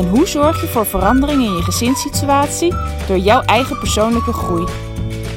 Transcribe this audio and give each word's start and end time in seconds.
En 0.00 0.08
hoe 0.08 0.26
zorg 0.26 0.60
je 0.60 0.66
voor 0.66 0.86
verandering 0.86 1.42
in 1.42 1.56
je 1.56 1.62
gezinssituatie 1.62 2.74
door 3.06 3.18
jouw 3.18 3.40
eigen 3.40 3.78
persoonlijke 3.78 4.32
groei? 4.32 4.66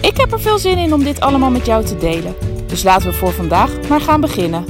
Ik 0.02 0.18
heb 0.18 0.32
er 0.32 0.42
veel 0.42 0.58
zin 0.58 0.78
in 0.78 0.94
om 0.94 1.04
dit 1.04 1.20
allemaal 1.20 1.50
met 1.50 1.66
jou 1.66 1.86
te 1.86 1.98
delen. 1.98 2.36
Dus 2.68 2.84
laten 2.84 3.10
we 3.10 3.14
voor 3.14 3.32
vandaag 3.32 3.88
maar 3.90 4.02
gaan 4.02 4.22
beginnen. 4.22 4.66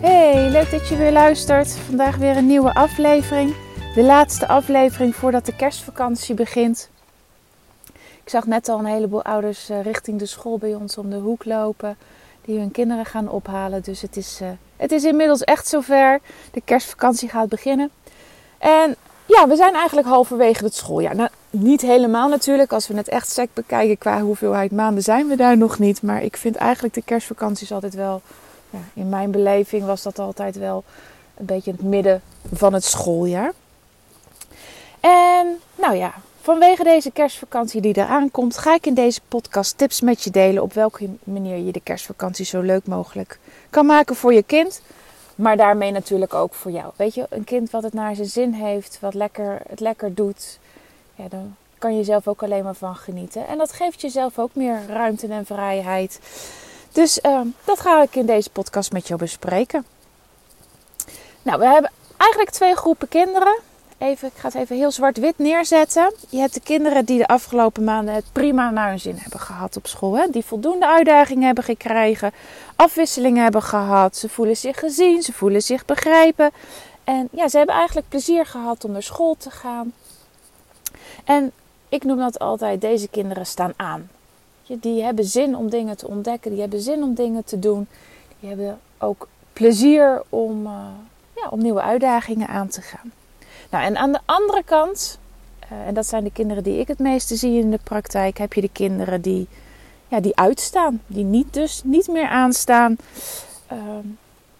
Hey, 0.00 0.50
leuk 0.50 0.70
dat 0.70 0.88
je 0.88 0.96
weer 0.96 1.12
luistert. 1.12 1.70
Vandaag 1.70 2.16
weer 2.16 2.36
een 2.36 2.46
nieuwe 2.46 2.74
aflevering. 2.74 3.54
De 3.94 4.04
laatste 4.04 4.48
aflevering 4.48 5.14
voordat 5.14 5.46
de 5.46 5.56
kerstvakantie 5.56 6.34
begint. 6.34 6.90
Ik 7.94 8.30
zag 8.30 8.46
net 8.46 8.68
al 8.68 8.78
een 8.78 8.84
heleboel 8.84 9.22
ouders 9.22 9.68
eh, 9.68 9.82
richting 9.82 10.18
de 10.18 10.26
school 10.26 10.58
bij 10.58 10.74
ons 10.74 10.98
om 10.98 11.10
de 11.10 11.16
hoek 11.16 11.44
lopen. 11.44 11.96
Die 12.44 12.58
hun 12.58 12.70
kinderen 12.70 13.06
gaan 13.06 13.28
ophalen. 13.28 13.82
Dus 13.82 14.00
het 14.00 14.16
is, 14.16 14.38
uh, 14.42 14.48
het 14.76 14.92
is 14.92 15.04
inmiddels 15.04 15.44
echt 15.44 15.68
zover. 15.68 16.20
De 16.52 16.62
kerstvakantie 16.64 17.28
gaat 17.28 17.48
beginnen. 17.48 17.90
En 18.58 18.96
ja, 19.26 19.48
we 19.48 19.56
zijn 19.56 19.74
eigenlijk 19.74 20.06
halverwege 20.06 20.64
het 20.64 20.74
schooljaar. 20.74 21.14
Nou, 21.14 21.28
niet 21.50 21.80
helemaal 21.80 22.28
natuurlijk. 22.28 22.72
Als 22.72 22.88
we 22.88 22.96
het 22.96 23.08
echt 23.08 23.30
sec 23.30 23.48
bekijken 23.52 23.98
qua 23.98 24.20
hoeveelheid 24.20 24.72
maanden 24.72 25.02
zijn 25.02 25.28
we 25.28 25.36
daar 25.36 25.56
nog 25.56 25.78
niet. 25.78 26.02
Maar 26.02 26.22
ik 26.22 26.36
vind 26.36 26.56
eigenlijk 26.56 26.94
de 26.94 27.02
kerstvakanties 27.02 27.72
altijd 27.72 27.94
wel... 27.94 28.22
Ja, 28.70 28.78
in 28.94 29.08
mijn 29.08 29.30
beleving 29.30 29.84
was 29.84 30.02
dat 30.02 30.18
altijd 30.18 30.56
wel 30.56 30.84
een 31.36 31.46
beetje 31.46 31.70
het 31.70 31.82
midden 31.82 32.22
van 32.52 32.72
het 32.72 32.84
schooljaar. 32.84 33.52
En 35.00 35.60
nou 35.74 35.96
ja, 35.96 36.14
vanwege 36.44 36.82
deze 36.82 37.10
kerstvakantie 37.10 37.80
die 37.80 37.96
eraan 37.96 38.30
komt, 38.30 38.58
ga 38.58 38.74
ik 38.74 38.86
in 38.86 38.94
deze 38.94 39.20
podcast 39.28 39.78
tips 39.78 40.00
met 40.00 40.22
je 40.22 40.30
delen 40.30 40.62
op 40.62 40.72
welke 40.72 41.08
manier 41.24 41.56
je 41.56 41.72
de 41.72 41.80
kerstvakantie 41.80 42.44
zo 42.44 42.60
leuk 42.60 42.86
mogelijk 42.86 43.38
kan 43.70 43.86
maken 43.86 44.16
voor 44.16 44.34
je 44.34 44.42
kind. 44.42 44.82
Maar 45.34 45.56
daarmee 45.56 45.90
natuurlijk 45.90 46.34
ook 46.34 46.54
voor 46.54 46.70
jou. 46.70 46.92
Weet 46.96 47.14
je, 47.14 47.26
een 47.30 47.44
kind 47.44 47.70
wat 47.70 47.82
het 47.82 47.92
naar 47.92 48.14
zijn 48.14 48.28
zin 48.28 48.52
heeft, 48.52 48.98
wat 49.00 49.14
lekker, 49.14 49.60
het 49.68 49.80
lekker 49.80 50.14
doet, 50.14 50.58
ja, 51.14 51.28
dan 51.28 51.56
kan 51.78 51.96
je 51.96 52.04
zelf 52.04 52.28
ook 52.28 52.42
alleen 52.42 52.64
maar 52.64 52.74
van 52.74 52.96
genieten. 52.96 53.46
En 53.46 53.58
dat 53.58 53.72
geeft 53.72 54.00
jezelf 54.00 54.38
ook 54.38 54.54
meer 54.54 54.86
ruimte 54.88 55.26
en 55.26 55.46
vrijheid. 55.46 56.20
Dus 56.92 57.18
uh, 57.22 57.40
dat 57.64 57.80
ga 57.80 58.02
ik 58.02 58.14
in 58.14 58.26
deze 58.26 58.50
podcast 58.50 58.92
met 58.92 59.08
jou 59.08 59.20
bespreken. 59.20 59.86
Nou, 61.42 61.58
we 61.58 61.66
hebben 61.66 61.90
eigenlijk 62.16 62.50
twee 62.50 62.74
groepen 62.74 63.08
kinderen. 63.08 63.58
Even, 63.98 64.28
ik 64.28 64.34
ga 64.36 64.48
het 64.48 64.56
even 64.56 64.76
heel 64.76 64.90
zwart-wit 64.90 65.38
neerzetten. 65.38 66.14
Je 66.28 66.38
hebt 66.38 66.54
de 66.54 66.60
kinderen 66.60 67.04
die 67.04 67.18
de 67.18 67.26
afgelopen 67.26 67.84
maanden 67.84 68.14
het 68.14 68.24
prima 68.32 68.70
naar 68.70 68.88
hun 68.88 69.00
zin 69.00 69.16
hebben 69.16 69.40
gehad 69.40 69.76
op 69.76 69.86
school. 69.86 70.16
Hè? 70.16 70.26
Die 70.30 70.44
voldoende 70.44 70.86
uitdagingen 70.86 71.46
hebben 71.46 71.64
gekregen, 71.64 72.32
afwisselingen 72.76 73.42
hebben 73.42 73.62
gehad. 73.62 74.16
Ze 74.16 74.28
voelen 74.28 74.56
zich 74.56 74.78
gezien, 74.78 75.22
ze 75.22 75.32
voelen 75.32 75.62
zich 75.62 75.84
begrepen. 75.84 76.50
En 77.04 77.28
ja, 77.32 77.48
ze 77.48 77.56
hebben 77.56 77.74
eigenlijk 77.74 78.08
plezier 78.08 78.46
gehad 78.46 78.84
om 78.84 78.92
naar 78.92 79.02
school 79.02 79.36
te 79.38 79.50
gaan. 79.50 79.92
En 81.24 81.52
ik 81.88 82.04
noem 82.04 82.18
dat 82.18 82.38
altijd, 82.38 82.80
deze 82.80 83.08
kinderen 83.08 83.46
staan 83.46 83.72
aan. 83.76 84.08
Die 84.66 85.02
hebben 85.02 85.24
zin 85.24 85.56
om 85.56 85.70
dingen 85.70 85.96
te 85.96 86.08
ontdekken, 86.08 86.50
die 86.50 86.60
hebben 86.60 86.80
zin 86.80 87.02
om 87.02 87.14
dingen 87.14 87.44
te 87.44 87.58
doen. 87.58 87.86
Die 88.40 88.48
hebben 88.48 88.80
ook 88.98 89.28
plezier 89.52 90.22
om, 90.28 90.66
uh, 90.66 90.86
ja, 91.36 91.48
om 91.48 91.62
nieuwe 91.62 91.82
uitdagingen 91.82 92.48
aan 92.48 92.68
te 92.68 92.82
gaan. 92.82 93.12
Nou, 93.70 93.84
en 93.84 93.96
aan 93.96 94.12
de 94.12 94.20
andere 94.24 94.62
kant, 94.64 95.18
uh, 95.72 95.86
en 95.86 95.94
dat 95.94 96.06
zijn 96.06 96.24
de 96.24 96.32
kinderen 96.32 96.62
die 96.62 96.78
ik 96.78 96.88
het 96.88 96.98
meeste 96.98 97.36
zie 97.36 97.58
in 97.58 97.70
de 97.70 97.78
praktijk, 97.84 98.38
heb 98.38 98.52
je 98.52 98.60
de 98.60 98.72
kinderen 98.72 99.20
die, 99.20 99.48
ja, 100.08 100.20
die 100.20 100.36
uitstaan, 100.36 101.02
die 101.06 101.24
niet 101.24 101.52
dus 101.52 101.82
niet 101.84 102.08
meer 102.08 102.28
aanstaan, 102.28 102.96
uh, 103.72 103.78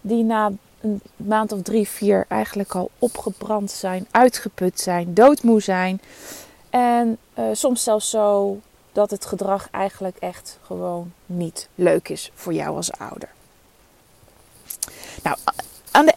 die 0.01 0.23
na 0.23 0.51
een 0.81 1.01
maand 1.15 1.51
of 1.51 1.61
drie, 1.61 1.87
vier 1.87 2.25
eigenlijk 2.27 2.75
al 2.75 2.91
opgebrand 2.99 3.71
zijn, 3.71 4.07
uitgeput 4.11 4.79
zijn, 4.79 5.13
doodmoe 5.13 5.61
zijn. 5.61 6.01
En 6.69 7.17
uh, 7.39 7.45
soms 7.51 7.83
zelfs 7.83 8.09
zo 8.09 8.59
dat 8.91 9.11
het 9.11 9.25
gedrag 9.25 9.67
eigenlijk 9.71 10.17
echt 10.19 10.59
gewoon 10.61 11.11
niet 11.25 11.69
leuk 11.75 12.09
is 12.09 12.31
voor 12.33 12.53
jou 12.53 12.75
als 12.75 12.91
ouder. 12.91 13.29
Nou, 15.23 15.37
aan 15.91 16.05
de 16.05 16.13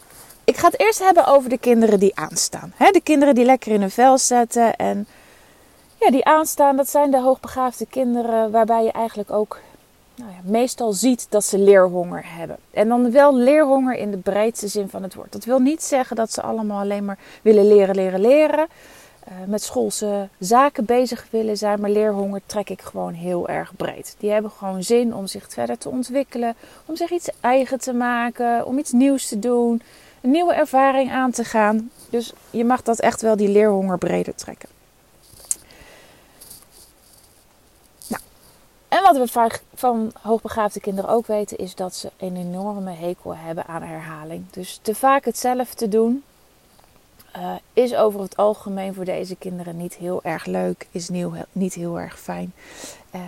ik 0.48 0.56
ga 0.56 0.66
het 0.66 0.80
eerst 0.80 0.98
hebben 0.98 1.26
over 1.26 1.50
de 1.50 1.58
kinderen 1.58 1.98
die 1.98 2.16
aanstaan. 2.16 2.72
de 2.78 3.00
kinderen 3.02 3.34
die 3.34 3.44
lekker 3.44 3.72
in 3.72 3.80
hun 3.80 3.90
vel 3.90 4.18
zetten. 4.18 4.76
En 4.76 5.06
ja, 6.00 6.10
die 6.10 6.24
aanstaan, 6.24 6.76
dat 6.76 6.88
zijn 6.88 7.10
de 7.10 7.20
hoogbegaafde 7.20 7.86
kinderen 7.86 8.50
waarbij 8.50 8.84
je 8.84 8.92
eigenlijk 8.92 9.30
ook 9.30 9.58
nou 10.14 10.30
ja, 10.30 10.50
meestal 10.50 10.92
ziet 10.92 11.26
dat 11.30 11.44
ze 11.44 11.58
leerhonger 11.58 12.22
hebben. 12.24 12.56
En 12.70 12.88
dan 12.88 13.10
wel 13.10 13.36
leerhonger 13.36 13.94
in 13.94 14.10
de 14.10 14.16
breedste 14.16 14.68
zin 14.68 14.88
van 14.88 15.02
het 15.02 15.14
woord. 15.14 15.32
Dat 15.32 15.44
wil 15.44 15.58
niet 15.58 15.82
zeggen 15.82 16.16
dat 16.16 16.32
ze 16.32 16.42
allemaal 16.42 16.80
alleen 16.80 17.04
maar 17.04 17.18
willen 17.42 17.68
leren, 17.68 17.94
leren, 17.94 18.20
leren. 18.20 18.66
Uh, 19.28 19.34
met 19.46 19.62
schoolse 19.62 20.28
zaken 20.38 20.84
bezig 20.84 21.26
willen 21.30 21.56
zijn. 21.56 21.80
Maar 21.80 21.90
leerhonger 21.90 22.40
trek 22.46 22.70
ik 22.70 22.82
gewoon 22.82 23.12
heel 23.12 23.48
erg 23.48 23.76
breed. 23.76 24.14
Die 24.18 24.30
hebben 24.30 24.50
gewoon 24.50 24.82
zin 24.82 25.14
om 25.14 25.26
zich 25.26 25.46
verder 25.48 25.78
te 25.78 25.88
ontwikkelen. 25.88 26.54
Om 26.86 26.96
zich 26.96 27.10
iets 27.10 27.30
eigen 27.40 27.80
te 27.80 27.92
maken. 27.92 28.66
Om 28.66 28.78
iets 28.78 28.92
nieuws 28.92 29.28
te 29.28 29.38
doen 29.38 29.82
nieuwe 30.30 30.54
ervaring 30.54 31.12
aan 31.12 31.30
te 31.30 31.44
gaan. 31.44 31.90
Dus 32.10 32.32
je 32.50 32.64
mag 32.64 32.82
dat 32.82 33.00
echt 33.00 33.22
wel 33.22 33.36
die 33.36 33.48
leerhonger 33.48 33.98
breder 33.98 34.34
trekken. 34.34 34.68
Nou, 38.06 38.22
en 38.88 39.02
wat 39.02 39.16
we 39.16 39.50
van 39.74 40.12
hoogbegaafde 40.20 40.80
kinderen 40.80 41.10
ook 41.10 41.26
weten, 41.26 41.56
is 41.56 41.74
dat 41.74 41.94
ze 41.94 42.10
een 42.16 42.36
enorme 42.36 42.92
hekel 42.92 43.36
hebben 43.36 43.66
aan 43.66 43.82
herhaling. 43.82 44.44
Dus 44.50 44.78
te 44.82 44.94
vaak 44.94 45.24
hetzelfde 45.24 45.88
doen 45.88 46.22
uh, 47.36 47.52
is 47.72 47.94
over 47.94 48.20
het 48.20 48.36
algemeen 48.36 48.94
voor 48.94 49.04
deze 49.04 49.36
kinderen 49.36 49.76
niet 49.76 49.94
heel 49.94 50.20
erg 50.22 50.44
leuk, 50.44 50.86
is 50.90 51.08
nieuw, 51.08 51.32
niet 51.52 51.74
heel 51.74 52.00
erg 52.00 52.20
fijn. 52.20 52.52
Uh, 53.14 53.20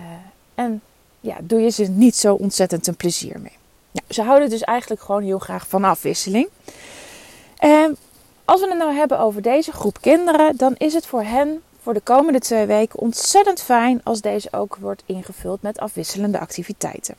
en 0.55 0.81
ja, 1.19 1.37
doe 1.41 1.59
je 1.59 1.69
ze 1.69 1.83
niet 1.83 2.15
zo 2.15 2.33
ontzettend 2.33 2.87
een 2.87 2.95
plezier 2.95 3.39
mee. 3.39 3.57
Nou, 3.91 4.05
ze 4.09 4.21
houden 4.21 4.49
dus 4.49 4.61
eigenlijk 4.61 5.01
gewoon 5.01 5.23
heel 5.23 5.39
graag 5.39 5.67
van 5.67 5.83
afwisseling. 5.83 6.47
En 7.61 7.97
als 8.45 8.61
we 8.61 8.67
het 8.67 8.77
nou 8.77 8.93
hebben 8.93 9.19
over 9.19 9.41
deze 9.41 9.71
groep 9.71 10.01
kinderen, 10.01 10.57
dan 10.57 10.75
is 10.77 10.93
het 10.93 11.05
voor 11.05 11.23
hen 11.23 11.61
voor 11.81 11.93
de 11.93 12.01
komende 12.01 12.39
twee 12.39 12.65
weken 12.65 12.99
ontzettend 12.99 13.61
fijn 13.61 14.01
als 14.03 14.21
deze 14.21 14.47
ook 14.51 14.75
wordt 14.75 15.03
ingevuld 15.05 15.61
met 15.61 15.79
afwisselende 15.79 16.39
activiteiten. 16.39 17.15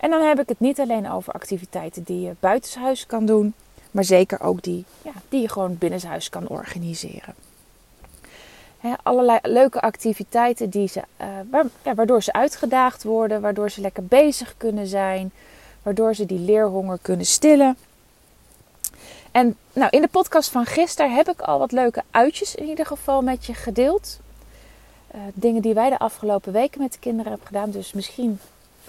En 0.00 0.10
dan 0.10 0.22
heb 0.22 0.40
ik 0.40 0.48
het 0.48 0.60
niet 0.60 0.80
alleen 0.80 1.10
over 1.10 1.32
activiteiten 1.32 2.02
die 2.02 2.20
je 2.20 2.34
buitenshuis 2.40 3.06
kan 3.06 3.26
doen, 3.26 3.54
maar 3.90 4.04
zeker 4.04 4.40
ook 4.40 4.62
die, 4.62 4.84
ja, 5.02 5.12
die 5.28 5.40
je 5.40 5.48
gewoon 5.48 5.78
binnenshuis 5.78 6.30
kan 6.30 6.48
organiseren. 6.48 7.34
He, 8.78 8.92
allerlei 9.02 9.38
leuke 9.42 9.80
activiteiten 9.80 10.70
die 10.70 10.88
ze, 10.88 11.02
waar, 11.50 11.64
ja, 11.82 11.94
waardoor 11.94 12.22
ze 12.22 12.32
uitgedaagd 12.32 13.02
worden, 13.02 13.40
waardoor 13.40 13.70
ze 13.70 13.80
lekker 13.80 14.04
bezig 14.04 14.54
kunnen 14.56 14.86
zijn, 14.86 15.32
waardoor 15.82 16.14
ze 16.14 16.26
die 16.26 16.38
leerhonger 16.40 16.98
kunnen 17.02 17.26
stillen. 17.26 17.76
En 19.30 19.56
nou, 19.72 19.88
in 19.90 20.00
de 20.00 20.08
podcast 20.08 20.50
van 20.50 20.66
gisteren 20.66 21.14
heb 21.14 21.28
ik 21.28 21.40
al 21.40 21.58
wat 21.58 21.72
leuke 21.72 22.02
uitjes 22.10 22.54
in 22.54 22.66
ieder 22.66 22.86
geval 22.86 23.22
met 23.22 23.46
je 23.46 23.54
gedeeld. 23.54 24.18
Uh, 25.14 25.20
dingen 25.34 25.62
die 25.62 25.74
wij 25.74 25.90
de 25.90 25.98
afgelopen 25.98 26.52
weken 26.52 26.80
met 26.80 26.92
de 26.92 26.98
kinderen 26.98 27.28
hebben 27.28 27.46
gedaan. 27.46 27.70
Dus 27.70 27.92
misschien 27.92 28.40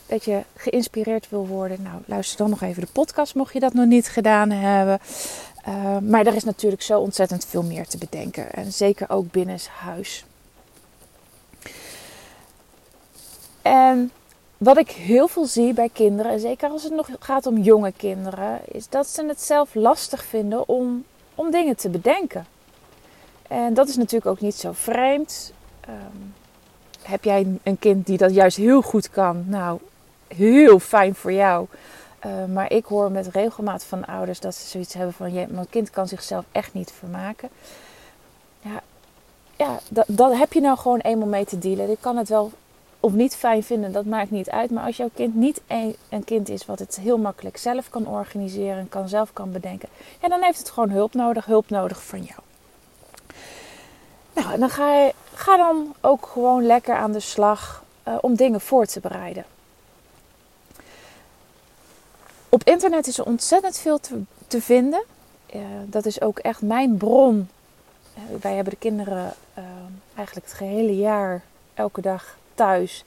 dat 0.05 0.25
je 0.25 0.41
geïnspireerd 0.55 1.29
wil 1.29 1.47
worden. 1.47 1.81
Nou, 1.81 2.01
luister 2.05 2.37
dan 2.37 2.49
nog 2.49 2.61
even 2.61 2.81
de 2.81 2.91
podcast 2.91 3.35
mocht 3.35 3.53
je 3.53 3.59
dat 3.59 3.73
nog 3.73 3.85
niet 3.85 4.07
gedaan 4.07 4.49
hebben. 4.49 4.99
Uh, 5.67 5.97
maar 5.97 6.25
er 6.25 6.35
is 6.35 6.43
natuurlijk 6.43 6.81
zo 6.81 6.99
ontzettend 6.99 7.45
veel 7.45 7.63
meer 7.63 7.87
te 7.87 7.97
bedenken. 7.97 8.53
En 8.53 8.71
zeker 8.71 9.09
ook 9.09 9.31
binnen 9.31 9.59
huis. 9.69 10.25
En 13.61 14.11
wat 14.59 14.77
ik 14.77 14.91
heel 14.91 15.27
veel 15.27 15.45
zie 15.45 15.73
bij 15.73 15.89
kinderen, 15.93 16.31
en 16.31 16.39
zeker 16.39 16.69
als 16.69 16.83
het 16.83 16.93
nog 16.93 17.09
gaat 17.19 17.45
om 17.45 17.57
jonge 17.57 17.91
kinderen, 17.91 18.59
is 18.65 18.89
dat 18.89 19.07
ze 19.07 19.25
het 19.25 19.41
zelf 19.41 19.75
lastig 19.75 20.23
vinden 20.23 20.67
om, 20.67 21.05
om 21.35 21.51
dingen 21.51 21.75
te 21.75 21.89
bedenken. 21.89 22.45
En 23.47 23.73
dat 23.73 23.87
is 23.87 23.95
natuurlijk 23.95 24.31
ook 24.31 24.41
niet 24.41 24.55
zo 24.55 24.71
vreemd. 24.73 25.53
Um, 25.89 26.33
heb 27.01 27.23
jij 27.23 27.59
een 27.63 27.79
kind 27.79 28.05
die 28.05 28.17
dat 28.17 28.33
juist 28.33 28.57
heel 28.57 28.81
goed 28.81 29.09
kan? 29.09 29.43
Nou, 29.47 29.79
heel 30.27 30.79
fijn 30.79 31.15
voor 31.15 31.31
jou. 31.33 31.67
Uh, 32.25 32.45
maar 32.53 32.71
ik 32.71 32.85
hoor 32.85 33.11
met 33.11 33.27
regelmaat 33.27 33.83
van 33.83 34.05
ouders 34.05 34.39
dat 34.39 34.55
ze 34.55 34.67
zoiets 34.67 34.93
hebben 34.93 35.13
van: 35.13 35.33
je, 35.33 35.45
mijn 35.49 35.69
kind 35.69 35.89
kan 35.89 36.07
zichzelf 36.07 36.45
echt 36.51 36.73
niet 36.73 36.91
vermaken. 36.91 37.49
Ja, 38.61 38.81
ja 39.55 39.79
dat, 39.89 40.05
dat 40.07 40.37
heb 40.37 40.53
je 40.53 40.61
nou 40.61 40.77
gewoon 40.77 40.99
eenmaal 40.99 41.27
mee 41.27 41.45
te 41.45 41.59
dealen. 41.59 41.91
Ik 41.91 42.01
kan 42.01 42.17
het 42.17 42.29
wel 42.29 42.51
of 42.99 43.13
niet 43.13 43.35
fijn 43.35 43.63
vinden, 43.63 43.91
dat 43.91 44.05
maakt 44.05 44.31
niet 44.31 44.49
uit. 44.49 44.71
Maar 44.71 44.85
als 44.85 44.97
jouw 44.97 45.09
kind 45.13 45.35
niet 45.35 45.61
een, 45.67 46.23
kind 46.25 46.49
is 46.49 46.65
wat 46.65 46.79
het 46.79 46.99
heel 47.01 47.17
makkelijk 47.17 47.57
zelf 47.57 47.89
kan 47.89 48.07
organiseren, 48.07 48.89
kan 48.89 49.09
zelf 49.09 49.33
kan 49.33 49.51
bedenken, 49.51 49.89
ja, 50.21 50.27
dan 50.27 50.41
heeft 50.41 50.59
het 50.59 50.69
gewoon 50.69 50.89
hulp 50.89 51.13
nodig, 51.13 51.45
hulp 51.45 51.69
nodig 51.69 52.03
van 52.03 52.21
jou. 52.23 52.39
Nou, 54.33 54.53
en 54.53 54.59
dan 54.59 54.69
ga, 54.69 54.93
je, 54.93 55.13
ga 55.33 55.57
dan 55.57 55.95
ook 56.01 56.25
gewoon 56.25 56.65
lekker 56.65 56.95
aan 56.95 57.11
de 57.11 57.19
slag 57.19 57.83
uh, 58.07 58.15
om 58.21 58.35
dingen 58.35 58.61
voor 58.61 58.85
te 58.85 58.99
bereiden. 58.99 59.45
Op 62.49 62.63
internet 62.63 63.07
is 63.07 63.17
er 63.17 63.25
ontzettend 63.25 63.77
veel 63.77 63.99
te, 63.99 64.21
te 64.47 64.61
vinden. 64.61 65.03
Uh, 65.55 65.61
dat 65.85 66.05
is 66.05 66.21
ook 66.21 66.39
echt 66.39 66.61
mijn 66.61 66.97
bron. 66.97 67.49
Uh, 68.17 68.41
wij 68.41 68.55
hebben 68.55 68.73
de 68.73 68.79
kinderen 68.79 69.33
eigenlijk 70.15 70.47
het 70.47 70.57
gehele 70.57 70.95
jaar, 70.95 71.41
elke 71.73 72.01
dag 72.01 72.37
thuis. 72.59 73.03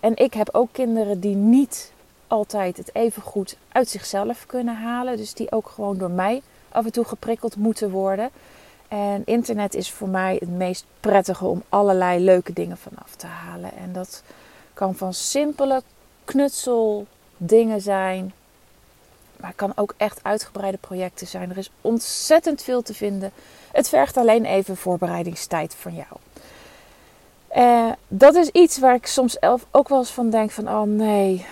en 0.00 0.16
ik 0.16 0.34
heb 0.34 0.48
ook 0.52 0.68
kinderen 0.72 1.20
die 1.20 1.34
niet 1.34 1.92
altijd 2.26 2.76
het 2.76 2.94
even 2.94 3.22
goed 3.22 3.56
uit 3.68 3.88
zichzelf 3.88 4.46
kunnen 4.46 4.76
halen. 4.76 5.16
Dus 5.16 5.34
die 5.34 5.52
ook 5.52 5.68
gewoon 5.68 5.98
door 5.98 6.10
mij 6.10 6.42
af 6.68 6.84
en 6.84 6.92
toe 6.92 7.04
geprikkeld 7.04 7.56
moeten 7.56 7.90
worden. 7.90 8.30
En 8.88 9.22
internet 9.24 9.74
is 9.74 9.90
voor 9.90 10.08
mij 10.08 10.36
het 10.40 10.50
meest 10.50 10.84
prettige 11.00 11.44
om 11.44 11.62
allerlei 11.68 12.24
leuke 12.24 12.52
dingen 12.52 12.76
vanaf 12.76 13.14
te 13.14 13.26
halen. 13.26 13.76
En 13.76 13.92
dat 13.92 14.22
kan 14.74 14.94
van 14.94 15.14
simpele 15.14 15.82
knutseldingen 16.24 17.80
zijn. 17.80 18.32
Maar 19.36 19.48
het 19.48 19.58
kan 19.58 19.72
ook 19.74 19.94
echt 19.96 20.20
uitgebreide 20.22 20.78
projecten 20.78 21.26
zijn. 21.26 21.50
Er 21.50 21.58
is 21.58 21.70
ontzettend 21.80 22.62
veel 22.62 22.82
te 22.82 22.94
vinden. 22.94 23.32
Het 23.72 23.88
vergt 23.88 24.16
alleen 24.16 24.44
even 24.44 24.76
voorbereidingstijd 24.76 25.74
van 25.74 25.94
jou. 25.94 26.18
Uh, 27.56 27.92
dat 28.08 28.34
is 28.34 28.48
iets 28.48 28.78
waar 28.78 28.94
ik 28.94 29.06
soms 29.06 29.36
ook 29.70 29.88
wel 29.88 29.98
eens 29.98 30.10
van 30.10 30.30
denk 30.30 30.50
van... 30.50 30.68
Oh 30.68 30.82
nee, 30.82 31.46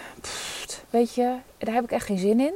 weet 0.90 1.14
je, 1.14 1.34
daar 1.58 1.74
heb 1.74 1.84
ik 1.84 1.90
echt 1.92 2.06
geen 2.06 2.18
zin 2.18 2.40
in. 2.40 2.54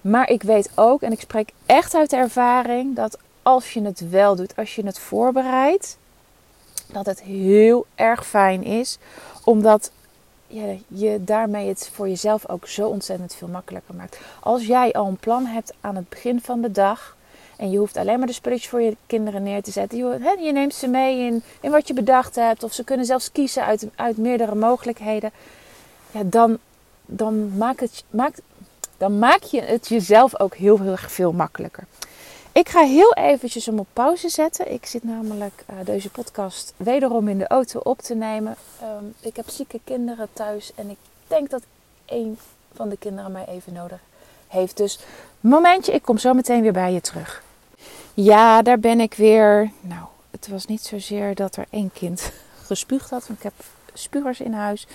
Maar 0.00 0.30
ik 0.30 0.42
weet 0.42 0.70
ook, 0.74 1.02
en 1.02 1.12
ik 1.12 1.20
spreek 1.20 1.52
echt 1.66 1.94
uit 1.94 2.10
de 2.10 2.16
ervaring... 2.16 2.96
dat 2.96 3.18
als 3.42 3.72
je 3.72 3.82
het 3.82 4.10
wel 4.10 4.36
doet, 4.36 4.56
als 4.56 4.74
je 4.74 4.86
het 4.86 4.98
voorbereidt, 4.98 5.98
dat 6.92 7.06
het 7.06 7.22
heel 7.22 7.86
erg 7.94 8.26
fijn 8.26 8.64
is, 8.64 8.98
omdat 9.44 9.90
je, 10.46 10.78
je 10.86 11.24
daarmee 11.24 11.68
het 11.68 11.90
voor 11.92 12.08
jezelf 12.08 12.48
ook 12.48 12.66
zo 12.66 12.88
ontzettend 12.88 13.34
veel 13.34 13.48
makkelijker 13.48 13.94
maakt. 13.94 14.18
Als 14.40 14.66
jij 14.66 14.92
al 14.92 15.06
een 15.06 15.16
plan 15.16 15.46
hebt 15.46 15.72
aan 15.80 15.96
het 15.96 16.08
begin 16.08 16.40
van 16.40 16.60
de 16.60 16.70
dag. 16.70 17.16
En 17.58 17.70
je 17.70 17.78
hoeft 17.78 17.96
alleen 17.96 18.18
maar 18.18 18.26
de 18.26 18.32
spulletjes 18.32 18.68
voor 18.68 18.80
je 18.80 18.96
kinderen 19.06 19.42
neer 19.42 19.62
te 19.62 19.70
zetten. 19.70 19.98
Je, 19.98 20.36
je 20.40 20.52
neemt 20.52 20.74
ze 20.74 20.86
mee 20.86 21.18
in, 21.18 21.42
in 21.60 21.70
wat 21.70 21.88
je 21.88 21.94
bedacht 21.94 22.34
hebt. 22.34 22.62
Of 22.62 22.72
ze 22.72 22.84
kunnen 22.84 23.06
zelfs 23.06 23.32
kiezen 23.32 23.64
uit, 23.64 23.86
uit 23.94 24.16
meerdere 24.16 24.54
mogelijkheden. 24.54 25.30
Ja, 26.10 26.22
dan, 26.24 26.58
dan, 27.06 27.56
maak 27.56 27.80
het, 27.80 28.04
dan 28.96 29.18
maak 29.18 29.42
je 29.42 29.60
het 29.60 29.88
jezelf 29.88 30.40
ook 30.40 30.54
heel, 30.54 30.80
heel 30.80 30.92
erg 30.92 31.12
veel 31.12 31.32
makkelijker. 31.32 31.84
Ik 32.52 32.68
ga 32.68 32.84
heel 32.84 33.14
eventjes 33.14 33.66
hem 33.66 33.78
op 33.78 33.86
pauze 33.92 34.28
zetten. 34.28 34.72
Ik 34.72 34.86
zit 34.86 35.04
namelijk 35.04 35.64
uh, 35.70 35.76
deze 35.84 36.10
podcast 36.10 36.74
wederom 36.76 37.28
in 37.28 37.38
de 37.38 37.46
auto 37.46 37.80
op 37.82 38.00
te 38.00 38.14
nemen. 38.14 38.56
Um, 38.82 39.14
ik 39.20 39.36
heb 39.36 39.48
zieke 39.48 39.80
kinderen 39.84 40.28
thuis 40.32 40.72
en 40.74 40.90
ik 40.90 40.98
denk 41.26 41.50
dat 41.50 41.62
een 42.06 42.38
van 42.74 42.88
de 42.88 42.96
kinderen 42.96 43.32
mij 43.32 43.46
even 43.48 43.72
nodig 43.72 44.00
heeft. 44.48 44.76
Dus 44.76 44.98
momentje, 45.40 45.92
ik 45.92 46.02
kom 46.02 46.18
zo 46.18 46.32
meteen 46.32 46.62
weer 46.62 46.72
bij 46.72 46.92
je 46.92 47.00
terug. 47.00 47.42
Ja, 48.20 48.62
daar 48.62 48.78
ben 48.78 49.00
ik 49.00 49.14
weer. 49.14 49.70
Nou, 49.80 50.02
het 50.30 50.48
was 50.48 50.66
niet 50.66 50.82
zozeer 50.82 51.34
dat 51.34 51.56
er 51.56 51.66
één 51.70 51.90
kind 51.92 52.32
gespuugd 52.66 53.10
had. 53.10 53.26
Want 53.26 53.38
ik 53.38 53.44
heb 53.44 53.52
spuugers 53.92 54.40
in 54.40 54.52
huis. 54.52 54.86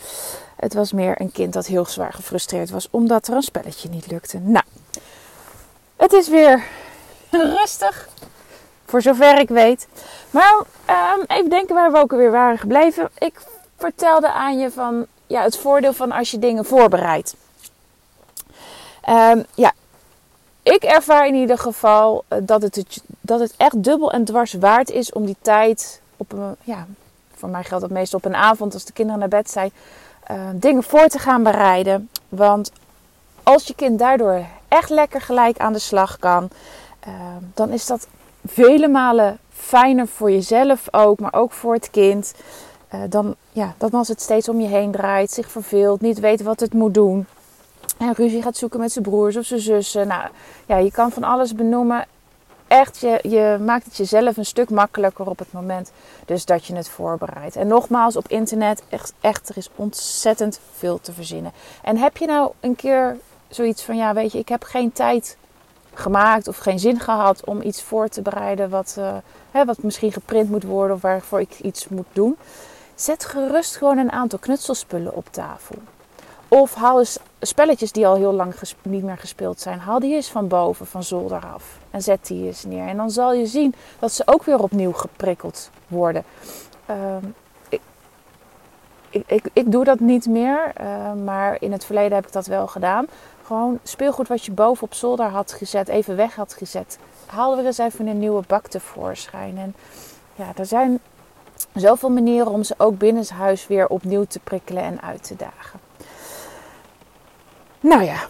Het 0.56 0.74
was 0.74 0.92
meer 0.92 1.22
een 1.22 1.32
kind 1.32 1.54
dat 1.54 1.66
heel 1.66 1.86
zwaar 1.86 2.14
gefrustreerd 2.14 2.70
was 2.70 2.88
omdat 2.90 3.28
er 3.28 3.36
een 3.36 3.42
spelletje 3.42 3.90
niet 3.90 4.12
lukte. 4.12 4.40
Nou, 4.40 4.66
het 5.96 6.14
is 6.14 6.28
weer 6.28 6.64
rustig. 7.32 8.10
Voor 8.86 9.02
zover 9.02 9.40
ik 9.40 9.50
weet. 9.50 9.88
Maar 10.30 10.54
um, 10.90 11.24
even 11.28 11.50
denken 11.50 11.76
waar 11.76 11.92
we 11.92 11.98
ook 11.98 12.12
alweer 12.12 12.32
waren 12.32 12.58
gebleven. 12.58 13.10
Ik 13.18 13.42
vertelde 13.78 14.32
aan 14.32 14.60
je 14.60 14.72
van 14.72 15.06
ja, 15.28 15.42
het 15.42 15.58
voordeel 15.58 15.94
van 15.94 16.12
als 16.12 16.32
je 16.32 16.40
dingen 16.40 16.66
voorbereidt. 16.66 17.36
Um, 19.10 19.46
ja, 19.56 19.74
ik 20.64 20.84
ervaar 20.84 21.28
in 21.28 21.36
ieder 21.36 21.58
geval 21.58 22.24
eh, 22.28 22.38
dat 22.42 22.62
het, 22.62 23.04
dat 23.22 23.40
het 23.40 23.54
echt 23.58 23.84
dubbel 23.84 24.12
en 24.12 24.24
dwars 24.24 24.54
waard 24.54 24.92
is 24.92 25.12
om 25.12 25.26
die 25.26 25.38
tijd 25.42 26.02
op 26.18 26.34
ja, 26.64 26.86
voor 27.36 27.50
mij 27.50 27.64
geldt 27.64 27.84
dat 27.84 27.94
meestal 27.94 28.20
op 28.20 28.26
een 28.26 28.36
avond 28.36 28.74
als 28.74 28.86
de 28.86 28.94
kinderen 28.94 29.20
naar 29.20 29.30
bed 29.30 29.50
zijn, 29.50 29.72
uh, 30.32 30.38
dingen 30.54 30.84
voor 30.84 31.08
te 31.08 31.20
gaan 31.20 31.44
bereiden. 31.44 32.10
Want 32.30 32.72
als 33.44 33.68
je 33.68 33.76
kind 33.76 34.00
daardoor 34.00 34.46
echt 34.68 34.90
lekker 34.90 35.22
gelijk 35.22 35.58
aan 35.58 35.74
de 35.74 35.80
slag 35.80 36.20
kan, 36.20 36.50
Ehm, 37.06 37.44
dan 37.54 37.70
is 37.70 37.86
dat 37.86 38.08
vele 38.46 38.88
malen 38.88 39.38
fijner 39.54 40.08
voor 40.08 40.32
jezelf 40.32 40.88
ook, 40.92 41.20
maar 41.20 41.34
ook 41.34 41.52
voor 41.52 41.74
het 41.74 41.90
kind. 41.90 42.34
Uh, 42.94 43.02
dan, 43.10 43.36
ja, 43.52 43.74
dan 43.78 43.92
als 43.92 44.08
het 44.08 44.22
steeds 44.22 44.50
om 44.50 44.62
je 44.62 44.68
heen 44.68 44.92
draait, 44.92 45.32
zich 45.32 45.52
verveelt, 45.52 46.02
niet 46.02 46.20
weet 46.20 46.42
wat 46.42 46.60
het 46.60 46.74
moet 46.74 46.94
doen. 46.94 47.26
En 47.98 48.14
ruzie 48.14 48.42
gaat 48.42 48.58
zoeken 48.58 48.80
met 48.80 48.92
zijn 48.92 49.04
broers 49.04 49.38
of 49.38 49.46
zijn 49.46 49.60
zussen. 49.60 50.08
Nou, 50.08 50.30
ja, 50.66 50.78
je 50.78 50.92
kan 50.92 51.12
van 51.12 51.24
alles 51.24 51.56
benoemen. 51.56 52.06
Echt, 52.68 53.00
je, 53.00 53.20
je 53.22 53.58
maakt 53.66 53.86
het 53.86 53.98
jezelf 53.98 54.38
een 54.38 54.46
stuk 54.46 54.70
makkelijker 54.70 55.30
op 55.30 55.40
het 55.40 55.52
moment 55.52 55.92
dus 56.26 56.46
dat 56.46 56.66
je 56.66 56.76
het 56.76 56.90
voorbereidt. 56.90 57.56
En 57.56 57.68
nogmaals, 57.68 58.16
op 58.16 58.28
internet, 58.28 58.84
echt, 59.20 59.50
er 59.50 59.58
is 59.58 59.70
ontzettend 59.76 60.60
veel 60.76 61.02
te 61.02 61.14
verzinnen. 61.14 61.52
En 61.84 61.98
heb 61.98 62.18
je 62.18 62.26
nou 62.26 62.52
een 62.60 62.76
keer 62.76 63.18
zoiets 63.48 63.84
van, 63.84 63.98
ja, 63.98 64.14
weet 64.14 64.32
je, 64.32 64.38
ik 64.38 64.50
heb 64.50 64.64
geen 64.64 64.92
tijd 64.92 65.38
gemaakt 65.94 66.48
of 66.48 66.58
geen 66.58 66.80
zin 66.80 67.00
gehad 67.00 67.46
om 67.46 67.62
iets 67.62 67.82
voor 67.82 68.08
te 68.08 68.22
bereiden 68.22 68.70
wat, 68.70 68.96
uh, 69.00 69.16
hè, 69.52 69.66
wat 69.66 69.84
misschien 69.84 70.12
geprint 70.12 70.50
moet 70.50 70.64
worden 70.64 70.96
of 70.96 71.02
waarvoor 71.02 71.40
ik 71.42 71.60
iets 71.60 71.88
moet 71.88 72.08
doen. 72.14 72.38
Zet 72.96 73.26
gerust 73.26 73.76
gewoon 73.76 73.98
een 73.98 74.12
aantal 74.12 74.40
knutselspullen 74.40 75.16
op 75.16 75.26
tafel. 75.32 75.76
Of 76.54 76.76
haal 76.76 77.00
eens 77.00 77.20
spelletjes 77.40 77.92
die 77.92 78.08
al 78.08 78.16
heel 78.16 78.34
lang 78.34 78.54
niet 78.82 79.04
meer 79.04 79.18
gespeeld 79.18 79.60
zijn. 79.60 79.80
Haal 79.80 80.00
die 80.00 80.16
eens 80.16 80.30
van 80.30 80.48
boven, 80.48 80.86
van 80.86 81.04
zolder 81.04 81.46
af. 81.46 81.78
En 81.92 82.02
zet 82.02 82.28
die 82.28 82.46
eens 82.46 82.64
neer. 82.64 82.88
En 82.88 82.98
dan 82.98 83.12
zal 83.12 83.34
je 83.34 83.46
zien 83.46 83.76
dat 84.00 84.12
ze 84.12 84.24
ook 84.26 84.44
weer 84.44 84.60
opnieuw 84.60 84.92
geprikkeld 84.92 85.70
worden. 85.88 86.24
Uh, 86.90 86.96
ik, 87.70 87.82
ik, 89.26 89.50
ik, 89.54 89.72
doe 89.72 89.84
dat 89.84 90.00
niet 90.00 90.28
meer. 90.28 90.74
Uh, 90.82 91.14
maar 91.14 91.58
in 91.60 91.72
het 91.72 91.86
verleden 91.86 92.14
heb 92.14 92.26
ik 92.26 92.32
dat 92.32 92.46
wel 92.46 92.68
gedaan. 92.68 93.08
Gewoon 93.46 93.80
speelgoed 93.84 94.28
wat 94.28 94.46
je 94.46 94.52
boven 94.52 94.84
op 94.84 94.94
zolder 94.94 95.26
had 95.26 95.52
gezet, 95.52 95.88
even 95.88 96.16
weg 96.16 96.36
had 96.36 96.54
gezet. 96.54 96.98
Haalden 97.26 97.60
we 97.60 97.66
eens 97.66 97.78
even 97.78 98.08
een 98.08 98.20
nieuwe 98.20 98.44
bak 98.48 98.68
tevoorschijn. 98.68 99.58
En 99.58 99.76
ja, 100.36 100.52
er 100.56 100.66
zijn 100.66 101.00
zoveel 101.74 102.10
manieren 102.10 102.52
om 102.52 102.64
ze 102.64 102.74
ook 102.78 102.98
binnenshuis 102.98 103.68
weer 103.68 103.88
opnieuw 103.88 104.26
te 104.26 104.40
prikkelen 104.40 104.84
en 104.84 105.02
uit 105.02 105.24
te 105.24 105.36
dagen. 105.36 105.83
Nou 107.84 108.04
ja, 108.04 108.28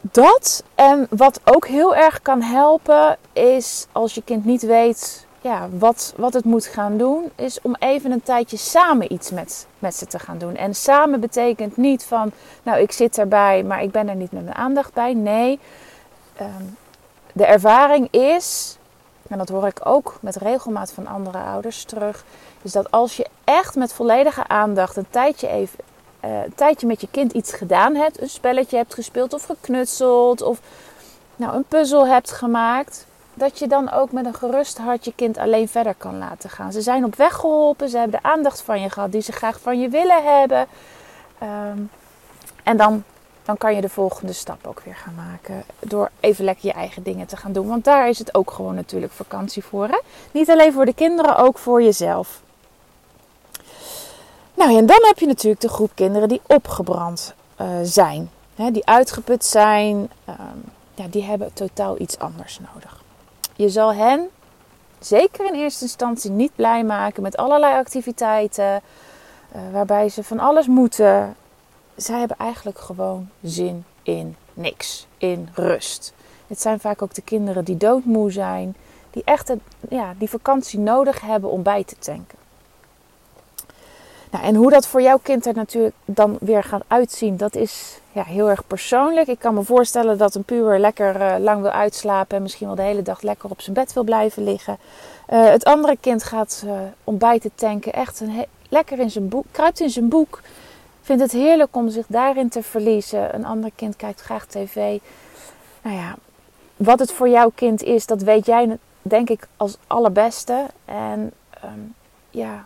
dat. 0.00 0.64
En 0.74 1.06
wat 1.10 1.40
ook 1.44 1.66
heel 1.66 1.94
erg 1.94 2.22
kan 2.22 2.42
helpen 2.42 3.16
is 3.32 3.86
als 3.92 4.14
je 4.14 4.22
kind 4.22 4.44
niet 4.44 4.62
weet 4.62 5.26
ja, 5.40 5.68
wat, 5.70 6.14
wat 6.16 6.32
het 6.32 6.44
moet 6.44 6.66
gaan 6.66 6.96
doen, 6.96 7.30
is 7.34 7.60
om 7.62 7.76
even 7.78 8.10
een 8.10 8.22
tijdje 8.22 8.56
samen 8.56 9.12
iets 9.12 9.30
met, 9.30 9.66
met 9.78 9.94
ze 9.94 10.06
te 10.06 10.18
gaan 10.18 10.38
doen. 10.38 10.56
En 10.56 10.74
samen 10.74 11.20
betekent 11.20 11.76
niet 11.76 12.04
van, 12.04 12.32
nou 12.62 12.80
ik 12.80 12.92
zit 12.92 13.18
erbij, 13.18 13.62
maar 13.62 13.82
ik 13.82 13.90
ben 13.90 14.08
er 14.08 14.14
niet 14.14 14.32
met 14.32 14.44
mijn 14.44 14.56
aandacht 14.56 14.92
bij. 14.92 15.14
Nee, 15.14 15.58
ehm, 16.36 16.64
de 17.32 17.46
ervaring 17.46 18.10
is, 18.10 18.78
en 19.28 19.38
dat 19.38 19.48
hoor 19.48 19.66
ik 19.66 19.80
ook 19.84 20.18
met 20.20 20.36
regelmaat 20.36 20.92
van 20.92 21.06
andere 21.06 21.38
ouders 21.38 21.84
terug, 21.84 22.24
is 22.62 22.72
dat 22.72 22.90
als 22.90 23.16
je 23.16 23.26
echt 23.44 23.74
met 23.74 23.92
volledige 23.92 24.48
aandacht 24.48 24.96
een 24.96 25.10
tijdje 25.10 25.48
even 25.48 25.78
uh, 26.24 26.44
een 26.44 26.54
tijdje 26.54 26.86
met 26.86 27.00
je 27.00 27.08
kind 27.10 27.32
iets 27.32 27.52
gedaan 27.52 27.94
hebt, 27.94 28.20
een 28.20 28.28
spelletje 28.28 28.76
hebt 28.76 28.94
gespeeld 28.94 29.32
of 29.32 29.44
geknutseld 29.44 30.42
of 30.42 30.60
nou, 31.36 31.56
een 31.56 31.64
puzzel 31.64 32.06
hebt 32.06 32.32
gemaakt, 32.32 33.06
dat 33.34 33.58
je 33.58 33.66
dan 33.66 33.92
ook 33.92 34.12
met 34.12 34.26
een 34.26 34.34
gerust 34.34 34.78
hart 34.78 35.04
je 35.04 35.12
kind 35.14 35.38
alleen 35.38 35.68
verder 35.68 35.94
kan 35.94 36.18
laten 36.18 36.50
gaan. 36.50 36.72
Ze 36.72 36.80
zijn 36.80 37.04
op 37.04 37.14
weg 37.14 37.34
geholpen, 37.34 37.88
ze 37.88 37.98
hebben 37.98 38.20
de 38.22 38.28
aandacht 38.28 38.60
van 38.60 38.80
je 38.80 38.90
gehad 38.90 39.12
die 39.12 39.20
ze 39.20 39.32
graag 39.32 39.60
van 39.60 39.80
je 39.80 39.88
willen 39.88 40.38
hebben. 40.38 40.66
Ehm, 41.38 41.78
en 42.62 42.76
dan, 42.76 43.04
dan 43.42 43.56
kan 43.56 43.74
je 43.74 43.80
de 43.80 43.88
volgende 43.88 44.32
stap 44.32 44.66
ook 44.66 44.80
weer 44.80 44.96
gaan 44.96 45.14
maken. 45.14 45.64
Door 45.78 46.10
even 46.20 46.44
lekker 46.44 46.66
je 46.66 46.72
eigen 46.72 47.02
dingen 47.02 47.26
te 47.26 47.36
gaan 47.36 47.52
doen. 47.52 47.68
Want 47.68 47.84
daar 47.84 48.08
is 48.08 48.18
het 48.18 48.34
ook 48.34 48.50
gewoon 48.50 48.74
natuurlijk 48.74 49.12
vakantie 49.12 49.64
voor. 49.64 49.86
Hè? 49.88 49.98
Niet 50.32 50.50
alleen 50.50 50.72
voor 50.72 50.84
de 50.84 50.94
kinderen, 50.94 51.36
ook 51.36 51.58
voor 51.58 51.82
jezelf. 51.82 52.40
Nou 54.56 54.76
en 54.76 54.86
dan 54.86 54.98
heb 55.00 55.18
je 55.18 55.26
natuurlijk 55.26 55.60
de 55.60 55.68
groep 55.68 55.90
kinderen 55.94 56.28
die 56.28 56.40
opgebrand 56.46 57.34
uh, 57.60 57.68
zijn. 57.82 58.30
hè, 58.54 58.70
die 58.70 58.86
uitgeput 58.86 59.44
zijn, 59.44 60.10
ehm, 60.24 60.58
ja, 60.94 61.06
die 61.10 61.22
hebben 61.22 61.52
totaal 61.52 62.00
iets 62.00 62.18
anders 62.18 62.60
nodig. 62.72 63.02
Je 63.56 63.68
zal 63.68 63.94
hen 63.94 64.28
zeker 64.98 65.46
in 65.46 65.54
eerste 65.54 65.84
instantie 65.84 66.30
niet 66.30 66.54
blij 66.54 66.84
maken 66.84 67.22
met 67.22 67.36
allerlei 67.36 67.74
activiteiten, 67.74 68.82
uh, 69.54 69.60
waarbij 69.72 70.08
ze 70.08 70.22
van 70.22 70.38
alles 70.38 70.66
moeten. 70.66 71.36
Zij 71.96 72.18
hebben 72.18 72.36
eigenlijk 72.36 72.78
gewoon 72.78 73.28
zin 73.42 73.84
in 74.02 74.36
niks, 74.54 75.06
in 75.18 75.48
rust. 75.54 76.12
Het 76.46 76.60
zijn 76.60 76.80
vaak 76.80 77.02
ook 77.02 77.14
de 77.14 77.22
kinderen 77.22 77.64
die 77.64 77.76
doodmoe 77.76 78.30
zijn, 78.30 78.76
die 79.10 79.22
echt 79.24 79.52
ja, 79.88 80.14
die 80.18 80.30
vakantie 80.30 80.78
nodig 80.78 81.20
hebben 81.20 81.50
om 81.50 81.62
bij 81.62 81.84
te 81.84 81.96
tanken. 81.98 82.38
Nou, 84.36 84.48
en 84.48 84.54
hoe 84.54 84.70
dat 84.70 84.86
voor 84.86 85.02
jouw 85.02 85.18
kind 85.22 85.46
er 85.46 85.54
natuurlijk 85.54 85.94
dan 86.04 86.36
weer 86.40 86.62
gaat 86.62 86.82
uitzien, 86.86 87.36
dat 87.36 87.54
is 87.54 88.00
ja, 88.12 88.22
heel 88.22 88.50
erg 88.50 88.66
persoonlijk. 88.66 89.28
Ik 89.28 89.38
kan 89.38 89.54
me 89.54 89.62
voorstellen 89.62 90.18
dat 90.18 90.34
een 90.34 90.44
puber 90.44 90.80
lekker 90.80 91.20
uh, 91.20 91.34
lang 91.38 91.62
wil 91.62 91.70
uitslapen 91.70 92.36
en 92.36 92.42
misschien 92.42 92.66
wel 92.66 92.76
de 92.76 92.82
hele 92.82 93.02
dag 93.02 93.22
lekker 93.22 93.50
op 93.50 93.60
zijn 93.60 93.74
bed 93.74 93.92
wil 93.92 94.04
blijven 94.04 94.44
liggen. 94.44 94.78
Uh, 95.32 95.44
het 95.44 95.64
andere 95.64 95.96
kind 96.00 96.22
gaat 96.22 96.62
uh, 96.66 96.72
om 97.04 97.18
bij 97.18 97.38
te 97.38 97.50
tanken, 97.54 97.92
echt 97.92 98.20
een 98.20 98.44
lekker 98.68 98.98
in 98.98 99.10
zijn 99.10 99.28
boek, 99.28 99.44
kruipt 99.50 99.80
in 99.80 99.90
zijn 99.90 100.08
boek. 100.08 100.40
Vindt 101.02 101.22
het 101.22 101.32
heerlijk 101.32 101.76
om 101.76 101.88
zich 101.88 102.06
daarin 102.08 102.48
te 102.48 102.62
verliezen. 102.62 103.34
Een 103.34 103.44
ander 103.44 103.70
kind 103.74 103.96
kijkt 103.96 104.20
graag 104.20 104.46
tv. 104.46 104.98
Nou 105.82 105.96
ja, 105.96 106.14
wat 106.76 106.98
het 106.98 107.12
voor 107.12 107.28
jouw 107.28 107.50
kind 107.54 107.82
is, 107.82 108.06
dat 108.06 108.22
weet 108.22 108.46
jij 108.46 108.78
denk 109.02 109.30
ik 109.30 109.48
als 109.56 109.76
allerbeste. 109.86 110.66
En 110.84 111.32
um, 111.64 111.94
ja, 112.30 112.64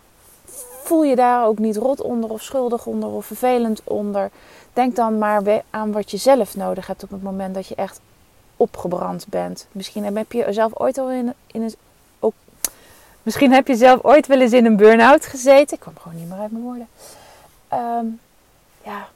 voel 0.83 1.03
je 1.03 1.15
daar 1.15 1.45
ook 1.45 1.59
niet 1.59 1.77
rot 1.77 2.01
onder 2.01 2.29
of 2.29 2.41
schuldig 2.41 2.85
onder 2.85 3.09
of 3.09 3.25
vervelend 3.25 3.81
onder. 3.83 4.29
Denk 4.73 4.95
dan 4.95 5.17
maar 5.17 5.63
aan 5.69 5.91
wat 5.91 6.11
je 6.11 6.17
zelf 6.17 6.55
nodig 6.55 6.87
hebt 6.87 7.03
op 7.03 7.09
het 7.09 7.23
moment 7.23 7.55
dat 7.55 7.67
je 7.67 7.75
echt 7.75 7.99
opgebrand 8.57 9.25
bent. 9.27 9.67
Misschien 9.71 10.15
heb 10.15 10.31
je 10.31 10.45
zelf 10.49 10.71
ooit 10.79 10.97
al 10.97 11.09
in, 11.09 11.33
in 11.47 11.61
een. 11.61 11.75
Ook, 12.19 12.33
misschien 13.23 13.51
heb 13.51 13.67
je 13.67 13.75
zelf 13.75 14.03
ooit 14.03 14.27
wel 14.27 14.39
eens 14.41 14.53
in 14.53 14.65
een 14.65 14.75
burn-out 14.75 15.25
gezeten. 15.25 15.75
Ik 15.75 15.79
kwam 15.79 15.97
gewoon 15.97 16.17
niet 16.17 16.29
meer 16.29 16.39
uit 16.39 16.51
mijn 16.51 16.63
woorden. 16.63 16.87
Um, 17.73 18.19
ja, 18.83 19.07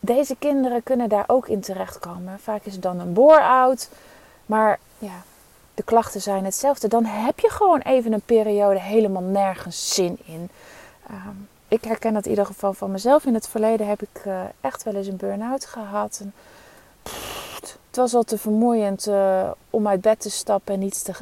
deze 0.00 0.36
kinderen 0.38 0.82
kunnen 0.82 1.08
daar 1.08 1.24
ook 1.26 1.48
in 1.48 1.60
terechtkomen. 1.60 2.38
Vaak 2.40 2.64
is 2.64 2.72
het 2.72 2.82
dan 2.82 3.00
een 3.00 3.12
bore-out. 3.12 3.88
Maar 4.46 4.78
ja, 4.98 5.22
de 5.74 5.82
klachten 5.82 6.20
zijn 6.20 6.44
hetzelfde. 6.44 6.88
Dan 6.88 7.04
heb 7.04 7.38
je 7.40 7.50
gewoon 7.50 7.80
even 7.80 8.12
een 8.12 8.24
periode 8.24 8.80
helemaal 8.80 9.22
nergens 9.22 9.94
zin 9.94 10.18
in. 10.24 10.50
Um, 11.10 11.48
ik 11.68 11.84
herken 11.84 12.12
dat 12.12 12.24
in 12.24 12.30
ieder 12.30 12.46
geval 12.46 12.72
van 12.72 12.90
mezelf. 12.90 13.24
In 13.24 13.34
het 13.34 13.48
verleden 13.48 13.88
heb 13.88 14.02
ik 14.02 14.22
uh, 14.26 14.40
echt 14.60 14.82
wel 14.82 14.94
eens 14.94 15.06
een 15.06 15.16
burn-out 15.16 15.64
gehad. 15.64 16.22
Het 17.86 17.96
was 17.98 18.14
al 18.14 18.22
te 18.22 18.38
vermoeiend 18.38 19.06
uh, 19.06 19.50
om 19.70 19.88
uit 19.88 20.00
bed 20.00 20.20
te 20.20 20.30
stappen 20.30 20.74
en 20.74 20.82
iets 20.82 21.02
te, 21.02 21.12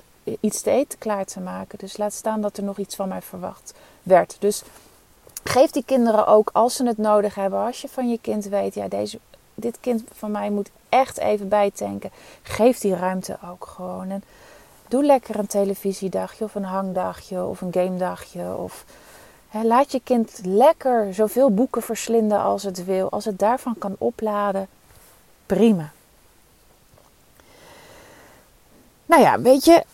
iets 0.40 0.60
te 0.60 0.70
eten 0.70 0.98
klaar 0.98 1.24
te 1.24 1.40
maken. 1.40 1.78
Dus 1.78 1.96
laat 1.96 2.12
staan 2.12 2.40
dat 2.40 2.56
er 2.56 2.62
nog 2.62 2.78
iets 2.78 2.96
van 2.96 3.08
mij 3.08 3.22
verwacht 3.22 3.74
werd. 4.02 4.36
Dus 4.38 4.62
geef 5.44 5.70
die 5.70 5.84
kinderen 5.86 6.26
ook 6.26 6.50
als 6.52 6.76
ze 6.76 6.86
het 6.86 6.98
nodig 6.98 7.34
hebben. 7.34 7.58
Als 7.58 7.80
je 7.80 7.88
van 7.88 8.10
je 8.10 8.18
kind 8.20 8.44
weet, 8.44 8.74
ja, 8.74 8.88
deze, 8.88 9.18
dit 9.54 9.78
kind 9.80 10.02
van 10.12 10.30
mij 10.30 10.50
moet 10.50 10.70
echt 10.88 11.18
even 11.18 11.48
bijtanken. 11.48 12.10
Geef 12.42 12.78
die 12.78 12.96
ruimte 12.96 13.38
ook 13.50 13.66
gewoon. 13.66 14.10
En 14.10 14.24
doe 14.88 15.04
lekker 15.04 15.38
een 15.38 15.46
televisiedagje 15.46 16.44
of 16.44 16.54
een 16.54 16.64
hangdagje 16.64 17.44
of 17.44 17.60
een 17.60 17.72
gamedagje. 17.72 18.56
Of 18.56 18.84
laat 19.50 19.92
je 19.92 20.00
kind 20.04 20.40
lekker 20.44 21.14
zoveel 21.14 21.50
boeken 21.54 21.82
verslinden 21.82 22.40
als 22.40 22.62
het 22.62 22.84
wil. 22.84 23.10
Als 23.10 23.24
het 23.24 23.38
daarvan 23.38 23.74
kan 23.78 23.94
opladen, 23.98 24.68
prima. 25.46 25.90
Nou 29.06 29.22
ja, 29.22 29.40
weet 29.40 29.64
je, 29.64 29.84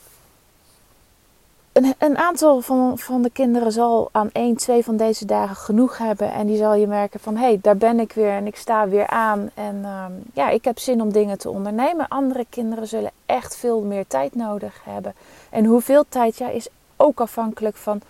een, 1.72 1.94
een, 1.98 2.16
aantal 2.16 2.60
van, 2.60 2.98
van 2.98 3.22
de 3.22 3.30
kinderen 3.30 3.72
zal 3.72 4.08
aan 4.12 4.30
één, 4.32 4.56
twee 4.56 4.84
van 4.84 4.96
deze 4.96 5.24
dagen 5.24 5.56
genoeg 5.56 5.98
hebben. 5.98 6.32
En 6.32 6.46
die 6.46 6.56
zal 6.56 6.74
je 6.74 6.86
merken 6.86 7.20
van, 7.20 7.36
hé, 7.36 7.44
hey, 7.44 7.58
daar 7.62 7.76
ben 7.76 8.00
ik 8.00 8.12
weer 8.12 8.30
en 8.30 8.46
ik 8.46 8.56
sta 8.56 8.88
weer 8.88 9.06
aan. 9.06 9.50
En 9.54 9.84
um, 9.84 10.22
ja, 10.32 10.48
ik 10.48 10.64
heb 10.64 10.78
zin 10.78 11.00
om 11.00 11.12
dingen 11.12 11.38
te 11.38 11.50
ondernemen. 11.50 12.08
Andere 12.08 12.46
kinderen 12.50 12.86
zullen 12.86 13.10
echt 13.26 13.56
veel 13.56 13.80
meer 13.80 14.06
tijd 14.06 14.34
nodig 14.34 14.80
hebben. 14.84 15.14
En 15.50 15.64
hoeveel 15.64 16.04
tijd, 16.08 16.38
ja, 16.38 16.48
is 16.48 16.68
ook 16.96 17.20
afhankelijk 17.20 17.76
van 17.76 18.00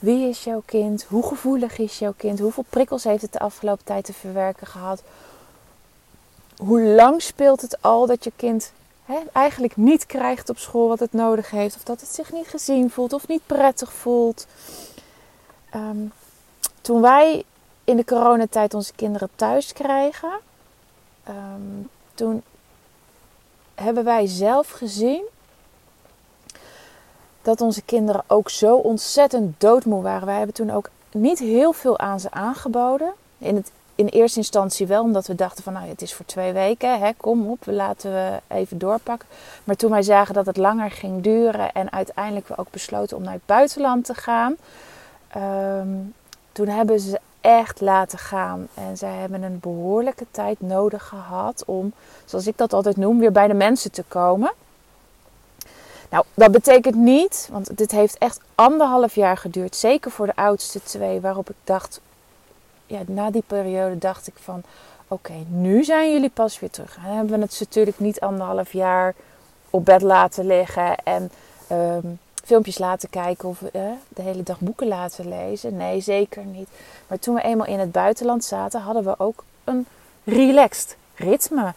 wie 0.00 0.28
is 0.28 0.44
jouw 0.44 0.62
kind? 0.64 1.02
Hoe 1.02 1.26
gevoelig 1.26 1.78
is 1.78 1.98
jouw 1.98 2.14
kind? 2.16 2.38
Hoeveel 2.38 2.64
prikkels 2.68 3.04
heeft 3.04 3.22
het 3.22 3.32
de 3.32 3.38
afgelopen 3.38 3.84
tijd 3.84 4.04
te 4.04 4.12
verwerken 4.12 4.66
gehad? 4.66 5.02
Hoe 6.56 6.80
lang 6.80 7.22
speelt 7.22 7.60
het 7.60 7.82
al 7.82 8.06
dat 8.06 8.24
je 8.24 8.32
kind 8.36 8.72
hè, 9.04 9.18
eigenlijk 9.32 9.76
niet 9.76 10.06
krijgt 10.06 10.48
op 10.48 10.58
school 10.58 10.88
wat 10.88 11.00
het 11.00 11.12
nodig 11.12 11.50
heeft? 11.50 11.76
Of 11.76 11.82
dat 11.82 12.00
het 12.00 12.14
zich 12.14 12.32
niet 12.32 12.48
gezien 12.48 12.90
voelt 12.90 13.12
of 13.12 13.28
niet 13.28 13.46
prettig 13.46 13.92
voelt? 13.92 14.46
Um, 15.74 16.12
toen 16.80 17.00
wij 17.00 17.44
in 17.84 17.96
de 17.96 18.04
coronatijd 18.04 18.74
onze 18.74 18.92
kinderen 18.92 19.28
thuis 19.34 19.72
krijgen, 19.72 20.32
um, 21.28 21.88
toen 22.14 22.42
hebben 23.74 24.04
wij 24.04 24.26
zelf 24.26 24.70
gezien 24.70 25.22
dat 27.42 27.60
onze 27.60 27.82
kinderen 27.82 28.22
ook 28.26 28.50
zo 28.50 28.76
ontzettend 28.76 29.60
doodmoe 29.60 30.02
waren. 30.02 30.26
Wij 30.26 30.36
hebben 30.36 30.54
toen 30.54 30.70
ook 30.70 30.90
niet 31.12 31.38
heel 31.38 31.72
veel 31.72 31.98
aan 31.98 32.20
ze 32.20 32.30
aangeboden. 32.30 33.12
In, 33.38 33.56
het, 33.56 33.70
in 33.94 34.06
eerste 34.06 34.38
instantie 34.38 34.86
wel, 34.86 35.02
omdat 35.02 35.26
we 35.26 35.34
dachten 35.34 35.64
van 35.64 35.72
nou 35.72 35.88
het 35.88 36.02
is 36.02 36.14
voor 36.14 36.26
twee 36.26 36.52
weken, 36.52 37.00
hè, 37.00 37.10
kom 37.16 37.50
op, 37.50 37.64
we 37.64 37.72
laten 37.72 38.12
we 38.12 38.40
even 38.48 38.78
doorpakken. 38.78 39.28
Maar 39.64 39.76
toen 39.76 39.90
wij 39.90 40.02
zagen 40.02 40.34
dat 40.34 40.46
het 40.46 40.56
langer 40.56 40.90
ging 40.90 41.22
duren 41.22 41.72
en 41.72 41.92
uiteindelijk 41.92 42.48
we 42.48 42.58
ook 42.58 42.70
besloten 42.70 43.16
om 43.16 43.22
naar 43.22 43.32
het 43.32 43.46
buitenland 43.46 44.04
te 44.04 44.14
gaan, 44.14 44.56
um, 45.36 46.14
toen 46.52 46.68
hebben 46.68 47.00
ze 47.00 47.20
echt 47.40 47.80
laten 47.80 48.18
gaan. 48.18 48.68
En 48.74 48.96
zij 48.96 49.14
hebben 49.14 49.42
een 49.42 49.60
behoorlijke 49.60 50.26
tijd 50.30 50.60
nodig 50.60 51.08
gehad 51.08 51.62
om, 51.66 51.92
zoals 52.24 52.46
ik 52.46 52.56
dat 52.56 52.72
altijd 52.72 52.96
noem, 52.96 53.18
weer 53.18 53.32
bij 53.32 53.46
de 53.46 53.54
mensen 53.54 53.92
te 53.92 54.04
komen. 54.08 54.52
Nou, 56.10 56.24
dat 56.34 56.52
betekent 56.52 56.94
niet, 56.94 57.48
want 57.52 57.76
dit 57.76 57.90
heeft 57.90 58.18
echt 58.18 58.40
anderhalf 58.54 59.14
jaar 59.14 59.36
geduurd. 59.36 59.76
Zeker 59.76 60.10
voor 60.10 60.26
de 60.26 60.36
oudste 60.36 60.82
twee, 60.82 61.20
waarop 61.20 61.50
ik 61.50 61.56
dacht, 61.64 62.00
ja, 62.86 63.00
na 63.06 63.30
die 63.30 63.44
periode 63.46 63.98
dacht 63.98 64.26
ik 64.26 64.34
van, 64.40 64.62
oké, 65.08 65.32
nu 65.48 65.84
zijn 65.84 66.12
jullie 66.12 66.30
pas 66.30 66.60
weer 66.60 66.70
terug. 66.70 66.94
Dan 66.94 67.04
hebben 67.04 67.34
we 67.34 67.42
het 67.44 67.60
natuurlijk 67.60 67.98
niet 67.98 68.20
anderhalf 68.20 68.72
jaar 68.72 69.14
op 69.70 69.84
bed 69.84 70.02
laten 70.02 70.46
liggen 70.46 70.96
en 70.96 71.30
um, 71.72 72.18
filmpjes 72.44 72.78
laten 72.78 73.10
kijken 73.10 73.48
of 73.48 73.58
de 74.08 74.22
hele 74.22 74.42
dag 74.42 74.60
boeken 74.60 74.86
laten 74.86 75.28
lezen. 75.28 75.76
Nee, 75.76 76.00
zeker 76.00 76.44
niet. 76.44 76.68
Maar 77.06 77.18
toen 77.18 77.34
we 77.34 77.42
eenmaal 77.42 77.66
in 77.66 77.78
het 77.78 77.92
buitenland 77.92 78.44
zaten, 78.44 78.80
hadden 78.80 79.04
we 79.04 79.14
ook 79.18 79.44
een 79.64 79.86
relaxed 80.24 80.96
ritme. 81.14 81.72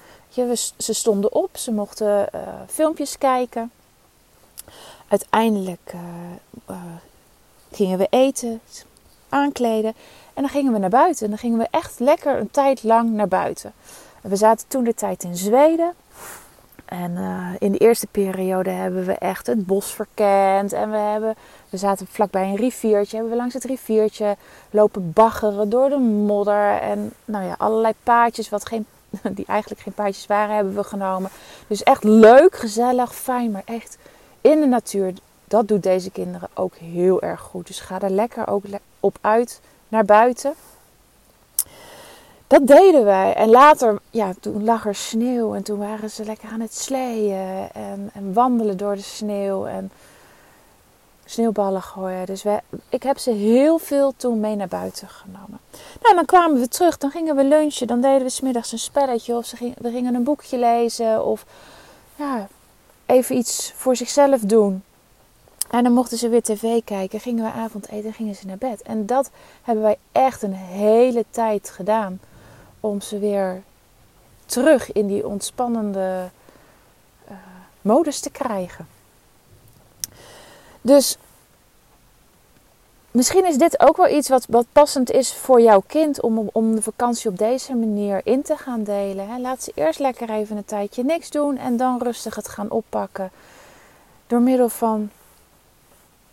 Ze 0.77 0.93
stonden 0.93 1.33
op, 1.33 1.57
ze 1.57 1.71
mochten 1.71 2.29
uh, 2.35 2.41
filmpjes 2.67 3.17
kijken 3.17 3.71
uiteindelijk 5.13 5.93
uh, 5.95 6.01
uh, 6.69 6.77
gingen 7.71 7.97
we 7.97 8.07
eten, 8.09 8.61
aankleden 9.29 9.93
en 10.33 10.41
dan 10.41 10.49
gingen 10.49 10.73
we 10.73 10.79
naar 10.79 10.89
buiten. 10.89 11.23
En 11.23 11.29
dan 11.29 11.39
gingen 11.39 11.57
we 11.57 11.67
echt 11.71 11.99
lekker 11.99 12.39
een 12.39 12.51
tijd 12.51 12.83
lang 12.83 13.11
naar 13.11 13.27
buiten. 13.27 13.73
We 14.21 14.35
zaten 14.35 14.67
toen 14.67 14.83
de 14.83 14.93
tijd 14.93 15.23
in 15.23 15.35
Zweden. 15.35 15.93
En 16.85 17.11
uh, 17.11 17.47
in 17.59 17.71
de 17.71 17.77
eerste 17.77 18.07
periode 18.07 18.69
hebben 18.69 19.05
we 19.05 19.13
echt 19.13 19.47
het 19.47 19.65
bos 19.65 19.93
verkend. 19.93 20.73
En 20.73 20.91
we, 20.91 20.97
hebben, 20.97 21.35
we 21.69 21.77
zaten 21.77 22.07
vlakbij 22.07 22.43
een 22.43 22.55
riviertje. 22.55 23.15
Hebben 23.15 23.33
we 23.33 23.39
langs 23.39 23.53
het 23.53 23.63
riviertje 23.63 24.35
lopen 24.69 25.11
baggeren 25.13 25.69
door 25.69 25.89
de 25.89 25.97
modder. 25.97 26.79
En 26.79 27.13
nou 27.25 27.45
ja, 27.45 27.55
allerlei 27.57 27.93
paadjes 28.03 28.49
wat 28.49 28.67
geen, 28.67 28.85
die 29.37 29.45
eigenlijk 29.45 29.81
geen 29.81 29.93
paadjes 29.93 30.25
waren, 30.25 30.55
hebben 30.55 30.75
we 30.75 30.83
genomen. 30.83 31.29
Dus 31.67 31.83
echt 31.83 32.03
leuk, 32.03 32.55
gezellig, 32.55 33.15
fijn, 33.15 33.51
maar 33.51 33.63
echt 33.65 33.97
in 34.43 34.59
de 34.59 34.67
natuur, 34.67 35.13
dat 35.45 35.67
doet 35.67 35.83
deze 35.83 36.11
kinderen 36.11 36.49
ook 36.53 36.75
heel 36.75 37.21
erg 37.21 37.41
goed. 37.41 37.67
Dus 37.67 37.79
ga 37.79 38.01
er 38.01 38.09
lekker 38.09 38.47
ook 38.47 38.63
op 38.99 39.17
uit 39.21 39.61
naar 39.87 40.05
buiten. 40.05 40.53
Dat 42.47 42.67
deden 42.67 43.05
wij. 43.05 43.33
En 43.33 43.49
later, 43.49 43.99
ja, 44.09 44.33
toen 44.39 44.63
lag 44.63 44.85
er 44.85 44.95
sneeuw 44.95 45.55
en 45.55 45.63
toen 45.63 45.79
waren 45.79 46.09
ze 46.09 46.25
lekker 46.25 46.49
aan 46.49 46.61
het 46.61 46.75
sleeën 46.75 47.69
en, 47.73 48.09
en 48.13 48.33
wandelen 48.33 48.77
door 48.77 48.95
de 48.95 49.01
sneeuw 49.01 49.65
en 49.65 49.91
sneeuwballen 51.25 51.81
gooien. 51.81 52.25
Dus 52.25 52.43
wij, 52.43 52.59
ik 52.89 53.03
heb 53.03 53.17
ze 53.17 53.31
heel 53.31 53.77
veel 53.77 54.13
toen 54.17 54.39
mee 54.39 54.55
naar 54.55 54.67
buiten 54.67 55.09
genomen. 55.09 55.59
Nou, 56.01 56.15
dan 56.15 56.25
kwamen 56.25 56.59
we 56.59 56.67
terug, 56.67 56.97
dan 56.97 57.11
gingen 57.11 57.35
we 57.35 57.43
lunchen, 57.43 57.87
dan 57.87 58.01
deden 58.01 58.23
we 58.23 58.29
smiddags 58.29 58.71
een 58.71 58.79
spelletje 58.79 59.35
of 59.35 59.45
ze 59.45 59.55
gingen, 59.55 59.75
we 59.79 59.91
gingen 59.91 60.15
een 60.15 60.23
boekje 60.23 60.57
lezen 60.57 61.25
of 61.25 61.45
ja, 62.15 62.47
even 63.13 63.37
iets 63.37 63.71
voor 63.75 63.95
zichzelf 63.95 64.41
doen. 64.41 64.83
En 65.69 65.83
dan 65.83 65.93
mochten 65.93 66.17
ze 66.17 66.29
weer 66.29 66.41
tv 66.41 66.83
kijken, 66.83 67.19
gingen 67.19 67.43
we 67.43 67.51
avondeten 67.51 68.05
en 68.05 68.13
gingen 68.13 68.35
ze 68.35 68.45
naar 68.45 68.57
bed. 68.57 68.81
En 68.81 69.05
dat 69.05 69.31
hebben 69.63 69.83
wij 69.83 69.97
echt 70.11 70.41
een 70.41 70.53
hele 70.53 71.25
tijd 71.29 71.69
gedaan. 71.69 72.19
Om 72.79 73.01
ze 73.01 73.19
weer 73.19 73.63
terug 74.45 74.91
in 74.91 75.07
die 75.07 75.27
ontspannende 75.27 76.29
uh, 77.29 77.35
modus 77.81 78.19
te 78.19 78.29
krijgen. 78.29 78.87
Dus 80.81 81.17
misschien 83.13 83.45
is 83.45 83.57
dit 83.57 83.79
ook 83.79 83.97
wel 83.97 84.09
iets 84.09 84.29
wat, 84.29 84.45
wat 84.49 84.65
passend 84.71 85.11
is 85.11 85.33
voor 85.33 85.61
jouw 85.61 85.83
kind 85.87 86.21
om, 86.21 86.49
om 86.51 86.75
de 86.75 86.81
vakantie 86.81 87.29
op 87.29 87.37
deze 87.37 87.75
manier 87.75 88.21
in 88.23 88.41
te 88.41 88.57
gaan 88.57 88.83
delen. 88.83 89.41
Laat 89.41 89.63
ze 89.63 89.71
eerst 89.75 89.99
lekker 89.99 90.29
even 90.29 90.57
een 90.57 90.65
tijdje 90.65 91.03
niks 91.03 91.29
doen 91.29 91.57
en 91.57 91.77
dan 91.77 92.01
rustig 92.01 92.35
het 92.35 92.47
gaan 92.47 92.69
oppakken. 92.69 93.31
Door 94.27 94.41
middel 94.41 94.69
van 94.69 95.09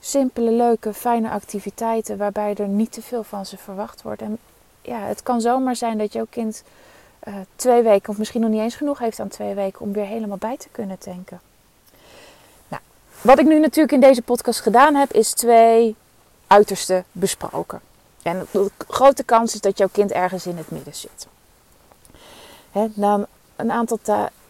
simpele, 0.01 0.51
leuke, 0.51 0.95
fijne 0.95 1.31
activiteiten 1.31 2.17
waarbij 2.17 2.55
er 2.55 2.69
niet 2.69 2.93
te 2.93 3.03
veel 3.03 3.23
van 3.23 3.47
ze 3.47 3.57
verwacht 3.57 4.03
wordt. 4.03 4.23
En 4.23 4.39
ja, 4.83 4.99
het 4.99 5.23
kan 5.23 5.41
zomaar 5.41 5.77
zijn 5.77 5.99
dat 5.99 6.13
jouw 6.13 6.27
kind 6.31 6.63
uh, 7.29 7.35
twee 7.57 7.83
weken, 7.83 8.11
of 8.11 8.19
misschien 8.19 8.41
nog 8.41 8.51
niet 8.51 8.61
eens 8.61 8.75
genoeg 8.75 8.99
heeft 8.99 9.21
aan 9.21 9.29
twee 9.29 9.55
weken, 9.55 9.81
om 9.81 9.93
weer 9.93 10.05
helemaal 10.05 10.37
bij 10.37 10.57
te 10.57 10.69
kunnen 10.73 10.99
tanken. 10.99 11.41
Nou, 12.69 12.83
wat 13.21 13.39
ik 13.39 13.47
nu 13.47 13.59
natuurlijk 13.59 13.93
in 13.93 14.01
deze 14.01 14.23
podcast 14.23 14.61
gedaan 14.61 14.95
heb, 14.95 15.13
is 15.13 15.33
twee 15.33 15.97
uiterste 16.50 17.04
besproken. 17.12 17.80
En 18.23 18.47
de 18.50 18.71
grote 18.88 19.23
kans 19.23 19.54
is 19.54 19.61
dat 19.61 19.78
jouw 19.78 19.88
kind 19.92 20.11
ergens 20.11 20.47
in 20.47 20.57
het 20.57 20.71
midden 20.71 20.95
zit. 20.95 21.26
Hè, 22.71 22.87
na 22.95 23.26
een 23.57 23.73
aantal 23.73 23.99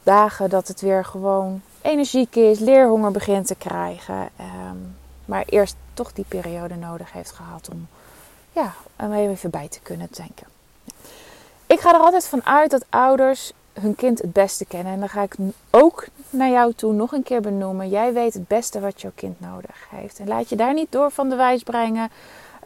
dagen 0.03 0.51
dat 0.51 0.69
het 0.69 0.81
weer 0.81 1.05
gewoon 1.05 1.63
energiek 1.83 2.37
is, 2.37 2.59
leerhonger 2.59 3.11
begint 3.11 3.47
te 3.47 3.55
krijgen. 3.55 4.29
Ehm, 4.37 4.77
maar 5.25 5.45
eerst 5.47 5.77
toch 5.95 6.13
die 6.13 6.25
periode 6.29 6.77
nodig 6.77 7.13
heeft 7.13 7.31
gehad 7.31 7.69
om 7.73 7.89
ja, 8.53 8.75
om 8.97 9.13
even 9.13 9.51
bij 9.51 9.69
te 9.69 9.81
kunnen 9.81 10.09
denken. 10.11 10.47
Ik 11.67 11.81
ga 11.81 11.95
er 11.95 12.01
altijd 12.01 12.27
van 12.27 12.45
uit 12.45 12.71
dat 12.71 12.85
ouders 12.89 13.53
hun 13.73 13.95
kind 13.95 14.19
het 14.19 14.33
beste 14.33 14.65
kennen. 14.65 14.93
En 14.93 14.99
dan 14.99 15.09
ga 15.09 15.23
ik 15.23 15.37
ook 15.71 16.07
naar 16.31 16.51
jou 16.51 16.73
toe 16.73 16.93
nog 16.93 17.13
een 17.13 17.23
keer 17.23 17.41
benoemen. 17.41 17.89
Jij 17.89 18.13
weet 18.13 18.35
het 18.35 18.49
beste 18.49 18.81
wat 18.81 19.01
jouw 19.01 19.13
kind 19.15 19.41
nodig 19.41 19.87
heeft. 19.91 20.19
En 20.19 20.29
laat 20.29 20.49
je 20.49 20.57
daar 20.57 20.75
niet 20.75 20.93
door 20.93 21.11
van 21.11 21.29
de 21.29 21.37
wijs 21.37 21.63
brengen. 21.63 22.11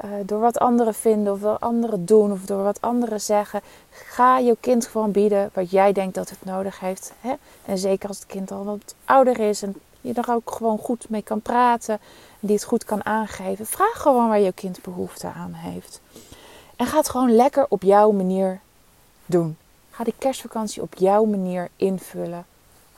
Uh, 0.04 0.11
door 0.25 0.40
wat 0.40 0.58
anderen 0.58 0.94
vinden 0.94 1.32
of 1.32 1.40
wat 1.40 1.61
anderen 1.61 2.04
doen 2.04 2.32
of 2.32 2.40
door 2.40 2.62
wat 2.62 2.80
anderen 2.80 3.20
zeggen. 3.20 3.61
Ga 3.90 4.38
je 4.38 4.56
kind 4.61 4.87
gewoon 4.87 5.11
bieden 5.11 5.50
wat 5.52 5.70
jij 5.70 5.92
denkt 5.92 6.14
dat 6.14 6.30
het 6.30 6.44
nodig 6.44 6.80
heeft. 6.80 7.12
Hè? 7.20 7.34
En 7.64 7.78
zeker 7.78 8.08
als 8.08 8.18
het 8.18 8.26
kind 8.26 8.50
al 8.50 8.64
wat 8.64 8.94
ouder 9.04 9.40
is 9.40 9.62
en 9.62 9.75
je 10.00 10.12
er 10.12 10.30
ook 10.30 10.50
gewoon 10.50 10.78
goed 10.78 11.08
mee 11.08 11.23
kan 11.23 11.40
praten. 11.40 11.99
Die 12.40 12.54
het 12.54 12.64
goed 12.64 12.84
kan 12.84 13.04
aangeven. 13.04 13.66
Vraag 13.66 14.02
gewoon 14.02 14.28
waar 14.28 14.40
je 14.40 14.52
kind 14.52 14.82
behoefte 14.82 15.26
aan 15.26 15.52
heeft. 15.52 16.00
En 16.76 16.87
ga 16.87 16.96
het 16.96 17.08
gewoon 17.08 17.34
lekker 17.34 17.66
op 17.68 17.82
jouw 17.82 18.11
manier 18.11 18.61
doen. 19.26 19.56
Ga 19.94 20.04
die 20.04 20.14
kerstvakantie 20.18 20.82
op 20.82 20.94
jouw 20.94 21.24
manier 21.24 21.68
invullen. 21.76 22.46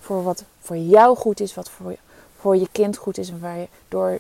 Voor 0.01 0.23
wat 0.23 0.45
voor 0.61 0.77
jou 0.77 1.17
goed 1.17 1.41
is, 1.41 1.55
wat 1.55 1.71
voor, 1.71 1.97
voor 2.39 2.57
je 2.57 2.69
kind 2.73 2.97
goed 2.97 3.19
is. 3.19 3.31
En 3.31 3.41
waar 3.41 3.57
je 3.57 3.69
door 3.89 4.19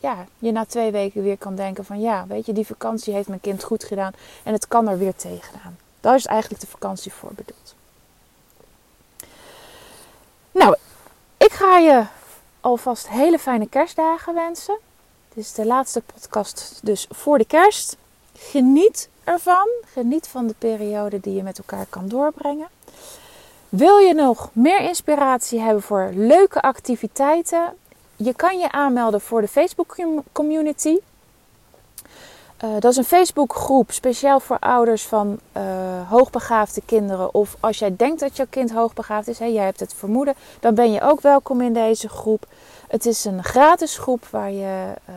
ja, 0.00 0.26
je 0.38 0.52
na 0.52 0.64
twee 0.64 0.90
weken 0.90 1.22
weer 1.22 1.38
kan 1.38 1.54
denken 1.54 1.84
van 1.84 2.00
ja, 2.00 2.26
weet 2.26 2.46
je, 2.46 2.52
die 2.52 2.66
vakantie 2.66 3.14
heeft 3.14 3.28
mijn 3.28 3.40
kind 3.40 3.64
goed 3.64 3.84
gedaan. 3.84 4.12
En 4.42 4.52
het 4.52 4.68
kan 4.68 4.88
er 4.88 4.98
weer 4.98 5.16
tegenaan. 5.16 5.78
Daar 6.00 6.14
is 6.14 6.26
eigenlijk 6.26 6.60
de 6.60 6.70
vakantie 6.70 7.12
voor 7.12 7.30
bedoeld. 7.34 7.74
Nou, 10.50 10.76
ik 11.36 11.52
ga 11.52 11.78
je 11.78 12.04
alvast 12.60 13.08
hele 13.08 13.38
fijne 13.38 13.68
kerstdagen 13.68 14.34
wensen. 14.34 14.78
Dit 15.34 15.44
is 15.44 15.52
de 15.52 15.66
laatste 15.66 16.02
podcast 16.14 16.80
dus 16.82 17.06
voor 17.10 17.38
de 17.38 17.44
kerst. 17.44 17.96
Geniet 18.36 19.08
ervan. 19.28 19.68
Geniet 19.92 20.28
van 20.28 20.46
de 20.46 20.54
periode 20.58 21.20
die 21.20 21.34
je 21.34 21.42
met 21.42 21.58
elkaar 21.58 21.86
kan 21.90 22.08
doorbrengen. 22.08 22.68
Wil 23.68 23.98
je 23.98 24.14
nog 24.14 24.50
meer 24.52 24.80
inspiratie 24.80 25.60
hebben 25.60 25.82
voor 25.82 26.10
leuke 26.14 26.60
activiteiten? 26.60 27.74
Je 28.16 28.34
kan 28.34 28.58
je 28.58 28.72
aanmelden 28.72 29.20
voor 29.20 29.40
de 29.40 29.48
Facebook 29.48 29.96
community. 30.32 30.98
Uh, 32.64 32.70
dat 32.78 32.90
is 32.90 32.96
een 32.96 33.04
Facebookgroep 33.04 33.92
speciaal 33.92 34.40
voor 34.40 34.58
ouders 34.58 35.06
van 35.06 35.38
uh, 35.56 35.62
hoogbegaafde 36.10 36.82
kinderen. 36.84 37.34
Of 37.34 37.56
als 37.60 37.78
jij 37.78 37.96
denkt 37.96 38.20
dat 38.20 38.36
jouw 38.36 38.46
kind 38.50 38.72
hoogbegaafd 38.72 39.28
is, 39.28 39.38
hè, 39.38 39.44
jij 39.44 39.64
hebt 39.64 39.80
het 39.80 39.94
vermoeden, 39.94 40.34
dan 40.60 40.74
ben 40.74 40.92
je 40.92 41.00
ook 41.00 41.20
welkom 41.20 41.60
in 41.60 41.72
deze 41.72 42.08
groep. 42.08 42.46
Het 42.88 43.06
is 43.06 43.24
een 43.24 43.44
gratis 43.44 43.98
groep 43.98 44.26
waar 44.30 44.50
je, 44.50 44.94
uh, 45.08 45.14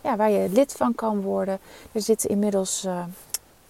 ja, 0.00 0.16
waar 0.16 0.30
je 0.30 0.48
lid 0.48 0.72
van 0.72 0.94
kan 0.94 1.20
worden. 1.20 1.58
Er 1.92 2.00
zitten 2.00 2.30
inmiddels 2.30 2.86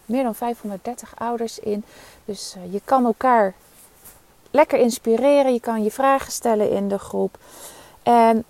meer 0.06 0.22
dan 0.22 0.34
530 0.34 1.12
ouders 1.18 1.58
in. 1.58 1.84
Dus 2.24 2.56
je 2.70 2.80
kan 2.84 3.04
elkaar 3.04 3.54
lekker 4.50 4.78
inspireren. 4.78 5.52
Je 5.52 5.60
kan 5.60 5.82
je 5.82 5.90
vragen 5.90 6.32
stellen 6.32 6.70
in 6.70 6.88
de 6.88 6.98
groep. 6.98 7.38
En 8.02 8.44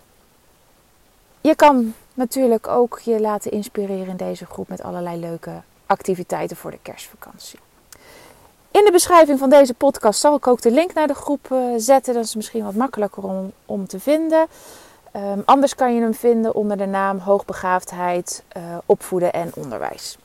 je 1.40 1.54
kan 1.54 1.94
natuurlijk 2.14 2.68
ook 2.68 3.00
je 3.04 3.20
laten 3.20 3.50
inspireren 3.50 4.08
in 4.08 4.16
deze 4.16 4.46
groep 4.46 4.68
met 4.68 4.82
allerlei 4.82 5.20
leuke 5.20 5.62
activiteiten 5.86 6.56
voor 6.56 6.70
de 6.70 6.78
kerstvakantie. 6.82 7.58
In 8.70 8.84
de 8.84 8.92
beschrijving 8.92 9.38
van 9.38 9.50
deze 9.50 9.74
podcast 9.74 10.20
zal 10.20 10.36
ik 10.36 10.46
ook 10.46 10.60
de 10.60 10.70
link 10.70 10.94
naar 10.94 11.06
de 11.06 11.14
groep 11.14 11.48
uh, 11.52 11.74
zetten. 11.76 12.14
Dat 12.14 12.24
is 12.24 12.34
misschien 12.34 12.64
wat 12.64 12.74
makkelijker 12.74 13.22
om, 13.22 13.52
om 13.66 13.86
te 13.86 14.00
vinden. 14.00 14.46
Um, 15.16 15.42
anders 15.44 15.74
kan 15.74 15.94
je 15.94 16.00
hem 16.00 16.14
vinden 16.14 16.54
onder 16.54 16.76
de 16.76 16.86
naam 16.86 17.18
Hoogbegaafdheid, 17.18 18.42
uh, 18.56 18.62
Opvoeden 18.86 19.32
en 19.32 19.50
Onderwijs. 19.54 20.18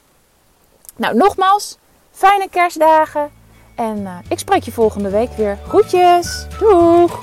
Nou, 0.97 1.15
nogmaals, 1.15 1.77
fijne 2.11 2.49
kerstdagen. 2.49 3.31
En 3.75 3.97
uh, 3.97 4.17
ik 4.29 4.39
spreek 4.39 4.63
je 4.63 4.71
volgende 4.71 5.09
week 5.09 5.31
weer. 5.31 5.57
Groetjes! 5.67 6.45
Doeg! 6.59 7.19